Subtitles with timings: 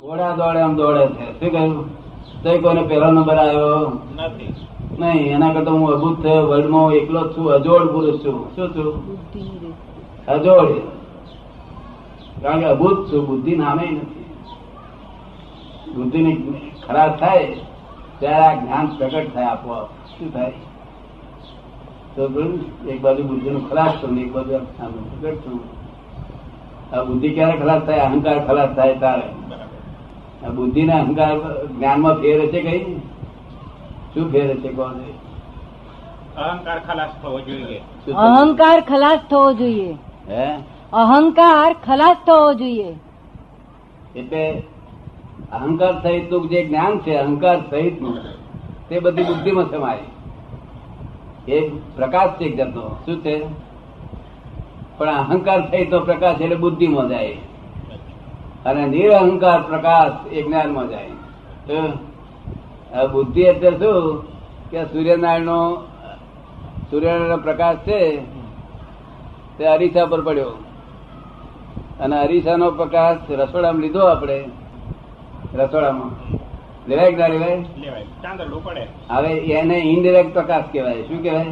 [0.00, 1.40] ઘોડા દોડે આમ દોડે છે.
[1.40, 1.94] શું કહ્યું?
[2.42, 3.98] તો કોઈને પહેલો નંબર આવ્યો?
[4.16, 4.54] નથી.
[4.98, 6.42] નહીં એના કરતા હું અભૂત થયો.
[6.42, 8.56] વર્લ્ડમાં એકલો જ છું અજોડ પુરુષ છું.
[8.56, 9.18] શું છું?
[10.26, 10.68] અજોડ.
[12.42, 14.24] કારણ કે અભૂત છું બુદ્ધિ નામે નથી.
[15.94, 17.56] બુદ્ધિની ખરાબ થાય
[18.18, 19.86] ત્યારે આ જ્ઞાન પ્રગટ થાય આપોઆપ.
[19.86, 20.52] શું થાય?
[22.16, 22.28] તો
[22.88, 24.58] એક બાજુ બુદ્ધિનું ખલાસ છું એક બાજુ
[25.20, 25.60] પ્રગટ છું.
[26.96, 27.98] આ બુદ્ધિ ક્યારે ખલાસ થાય?
[27.98, 29.40] અહંકાર ખલાસ થાય તારે.
[30.48, 32.94] બુદ્ધિ ના અહંકાર જ્ઞાનમાં ફેર હશે કઈ
[34.14, 34.92] શું ફેર હશે કોણ?
[36.42, 37.80] અહંકાર ખલાસ થવો જોઈએ.
[38.06, 38.16] થયું?
[38.16, 39.96] અહંકાર ખલાસ થવો જોઈએ.
[40.28, 40.58] હે?
[40.92, 42.94] અહંકાર ખલાસ થવો જોઈએ.
[44.16, 44.62] એટલે
[45.52, 48.18] અહંકાર સહિતનું જે જ્ઞાન છે અહંકાર સહિતનું
[48.88, 52.96] તે બધી બુદ્ધિમાં માં મારી એ પ્રકાશ છે એક જાતનો.
[53.06, 53.42] શું છે?
[54.98, 57.36] પણ અહંકાર સહિત નો પ્રકાશ એટલે બુદ્ધિમાં જાય.
[58.66, 61.06] અને નિરહંકાર પ્રકાશ એ જ્ઞાનમાં જાય.
[63.12, 64.24] બુદ્ધિ એટલે શું?
[64.70, 65.76] કે સૂર્યનારાયણ નો
[66.90, 68.16] સૂર્યનારાયણ પ્રકાશ છે
[69.58, 70.50] તે અરીસા પર પડ્યો.
[72.00, 74.44] અને અરીસાનો પ્રકાશ રસોડામાં લીધો આપણે.
[75.54, 76.10] રસોડામાં.
[76.88, 77.64] લેવાય ના લેવાય?
[79.10, 81.02] હવે એને ઇનડિરેક્ટ પ્રકાશ કહેવાય.
[81.02, 81.44] શું કહેવાય.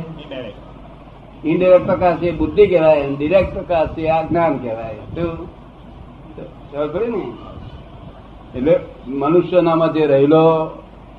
[1.44, 4.94] ઇનડિરેક્ટ પ્રકાશ એ બુદ્ધિ કહેવાય ડિરેક્ટ પ્રકાશ એ આ જ્ઞાન કહેવાય.
[4.94, 5.58] શું
[6.40, 7.32] ખબર પડી ને?
[8.58, 10.70] એટલે મનુષ્યનામાં જે રહેલો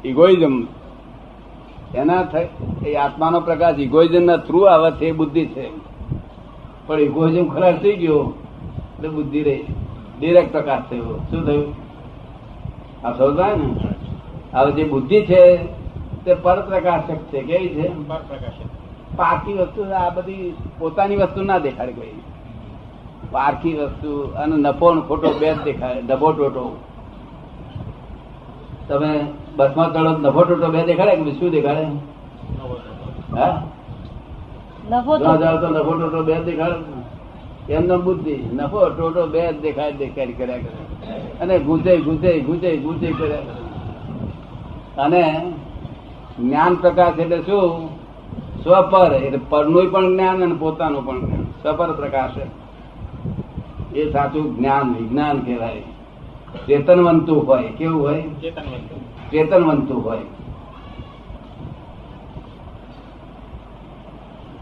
[0.06, 0.68] ઇગોઇઝમ
[1.96, 2.28] એના
[2.88, 5.70] એ આત્માનો પ્રકાશ ઇગોઇઝમ ના થ્રુ આવે છે એ બુદ્ધિ છે.
[6.88, 8.34] પણ ઇગોઇઝમ ખરાબ થઈ ગયો
[8.96, 9.66] એટલે બુદ્ધિ રહી.
[10.20, 11.28] ડિરેક્ટ પ્રકાશ થયો.
[11.32, 11.76] શું થયું?
[13.08, 13.76] આ સમજાય ને?
[14.54, 15.58] હવે જે બુદ્ધિ છે
[16.26, 17.42] તે પરપ્રકાશક છે.
[17.42, 17.92] કેવી છે.
[19.18, 22.08] પારકી વસ્તુ આ બધી પોતાની વસ્તુ ના દેખાડી કોઈ.
[23.32, 26.78] પારકી વસ્તુ અને નફો ખોટો બે જ દેખાડે ડબો ટોટો.
[28.88, 31.84] તમે બસમાં ચડો નફો ટોટો બે દેખાડે કે શું દેખાડે?
[33.40, 33.64] હા?
[34.90, 38.36] નફો તો નફો ટોટો બે દેખાડે એમનો બુદ્ધિ.
[38.54, 41.18] નફો ટોટો બે જ દેખાય દેખાય કર્યા કરે.
[41.42, 43.58] અને ગુજે ગુજે ગુજે ગુજે કર્યા કરે.
[45.02, 45.54] અને
[46.40, 47.90] જ્ઞાન પ્રકાશ એટલે શું?
[48.64, 49.14] સ્વપર.
[49.14, 51.44] એટલે પરનું પણ જ્ઞાન અને પોતાનું પણ જ્ઞાન.
[51.44, 52.32] સ્વપર પ્રકાશ
[53.96, 55.82] એ સાચું જ્ઞાન વિજ્ઞાન કહેવાય.
[56.68, 58.22] ચેતનવંતું હોય કેવું હોય?
[59.32, 59.92] ચેતનવંત.
[59.92, 60.18] હોય.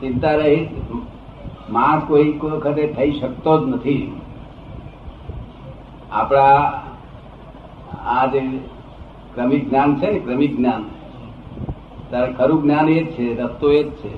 [0.02, 0.68] ચિંતા રહિત
[1.70, 4.22] માણસ કોઈ કોઈ વખતે થઈ શકતો જ નથી.
[6.12, 6.58] આપણા
[8.06, 8.40] આ જે
[9.36, 10.86] ક્રમિક જ્ઞાન છે ને ક્રમિક જ્ઞાન
[12.12, 14.18] તારે ખરું જ્ઞાન એ જ છે રસ્તો એ જ છે.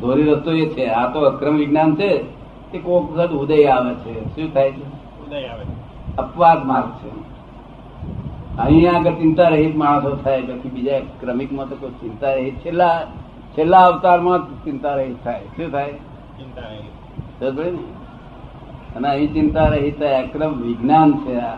[0.00, 0.86] ધોરી રસ્તો એ છે.
[0.86, 2.39] આ તો અક્રમ વિજ્ઞાન છે.
[2.72, 4.24] તે કોક વખત ઉદય આવે છે.
[4.24, 4.84] શું થાય છે?
[5.26, 5.64] ઉદય આવે
[6.18, 7.30] અપવાદ માર્ગ છે.
[8.58, 13.02] અહીંયા આગળ ચિંતા રહિત માણસો થાય બાકી બીજા ક્રમિકમાં તો કોઈ ચિંતા રહિત છેલ્લા
[13.58, 15.40] છેલ્લા અવતારમાં ચિંતા રહિત થાય.
[15.40, 15.92] શું થાય?
[15.92, 17.78] ચિંતા ને?
[18.96, 21.54] અને અહીં ચિંતા રહિત થાય અક્રમ વિજ્ઞાન છે આ.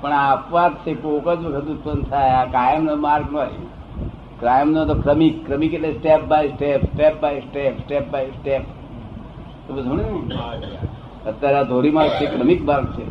[0.00, 2.30] પણ આ અપવાદ છે કોક જ વખત ઉત્પન્ન થાય.
[2.30, 3.66] આ કાયમનો માર્ગ નહીં
[4.40, 8.83] કાયમનો તો ક્રમિક ક્રમિક એટલે step by step step by step step by step.
[11.26, 13.04] અત્યારે આ ધોરી માર્ગ છે ક્રમિક માર્ગ છે.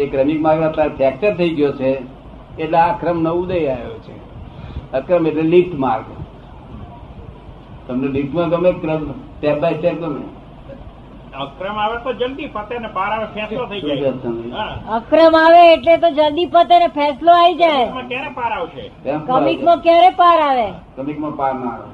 [0.00, 1.90] એ ક્રમિક માર્ગ અત્યારે ફ્રેક્ચર થઈ ગયો છે
[2.58, 4.16] એટલે આ ક્રમ નો ઉદય આવ્યો છે.
[4.92, 6.04] અક્રમ એટલે લિફ્ટ માર્ગ.
[7.86, 10.24] તમને લિફ્ટમાં ગમે ક્રમ સ્ટેપ બાય સ્ટેપ ગમે?
[11.38, 14.10] અક્રમ આવે તો જલ્દી પતે ને પાર આવે ફેસલો થઈ જાય.
[14.90, 17.86] અક્રમ આવે એટલે તો જલ્દી પતે ને ફેસલો આવી જાય.
[18.08, 18.90] ક્યારે પાર આવશે?
[19.26, 20.70] કમિકમાં ક્યારે પાર આવે?
[20.70, 21.88] ક્રમિકમાં પાર ના આવે.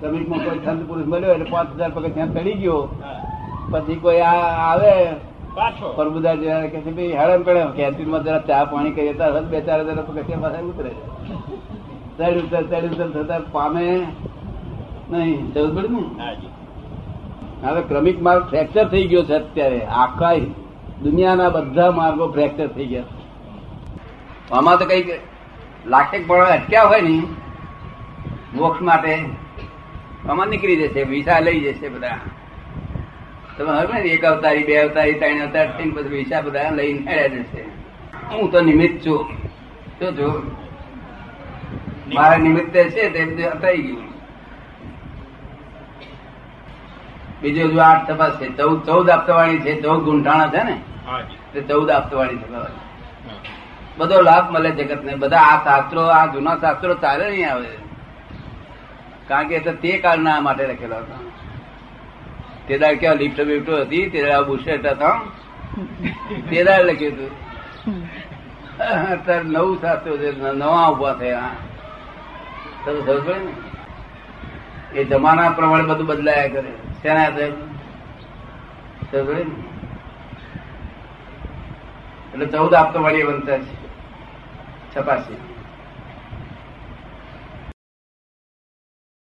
[0.00, 2.78] ક્રમિકમાં કોઈ સંત પુરુષ મળ્યો એટલે પાંચ હજાર પગે ત્યાં ચડી ગયો.
[3.72, 4.36] પછી કોઈ આ
[4.68, 4.92] આવે
[5.56, 5.86] પાછો.
[5.96, 9.80] પરબુદાર જેવા કે છે ભાઈ હેરાન પડે કેન્ટીનમાં જરા ચા પાણી કરીએ તાર બે ચાર
[9.82, 10.92] હજાર પગથિયાં પાછા ઉતરે.
[12.18, 13.84] ચડ ઉતર ચડ ઉતર થતા પામે
[15.10, 15.40] નહીં.
[15.54, 16.02] જવું પડે ને?
[17.64, 19.80] હવે ક્રમિક માર્ગ ફ્રેક્ચર થઈ ગયો છે અત્યારે.
[20.02, 20.34] આખા
[21.04, 23.08] દુનિયાના બધા માર્ગો ફ્રેક્ચર થઈ ગયા
[24.52, 25.08] આમાં તો કંઈક
[25.92, 27.14] લાખેક પણ અટક્યા હોય ને
[28.56, 29.12] મોક્ષ માટે
[30.30, 32.18] આમાં નીકળી જશે વિસા લઈ જશે બધા.
[33.56, 37.62] તમે હવે એક અવતારી બે અવતારી ત્રણ અવતાર થઈને પછી વિસા બધા લઈને હેડ્યા જશે.
[38.30, 39.24] હું તો નિમિત્ત છું.
[40.00, 40.28] જો જો
[42.14, 44.06] મારા નિમિત્તે છે તે બધું થઈ ગયું.
[47.42, 50.76] બીજું જો આઠ તપાસ છે ચૌદ ચૌદ આપતાવાળી છે ચૌદ ગુંઠાણા છે ને?
[51.52, 52.48] તે ચૌદ આપતાવાળી છે
[53.98, 57.70] બધો લાભ મળે જગત ને બધા આ શાસ્ત્રો આ જૂના શાસ્ત્રો ચાલે નહીં આવે.
[59.30, 61.18] કારણ કે તે કાળ કાળના માટે લખેલા હતા.
[62.68, 65.20] તે દાડ કેવા લિફ્ટ બિફ્ટો હતી, તે દાડ બુશેટ હતા
[66.50, 67.30] તે દાડ લખ્યું હતું.
[69.12, 69.78] અત્યારે નવું
[70.18, 71.50] છે, નવા ઊભા થયા.
[72.84, 75.00] તમે સમજ ને?
[75.00, 76.72] એ જમાના પ્રમાણે બધું બદલાયા કરે.
[77.02, 79.40] શેના થાય ને?
[82.32, 83.74] એટલે ચૌદ આપતો વાળી બનતા છે.
[84.96, 85.36] છપાસી.